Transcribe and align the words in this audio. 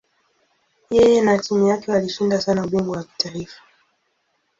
Yeye 0.95 1.21
na 1.21 1.37
timu 1.39 1.67
yake 1.67 1.91
walishinda 1.91 2.41
sana 2.41 2.65
ubingwa 2.65 2.97
wa 2.97 3.03
kitaifa. 3.03 3.61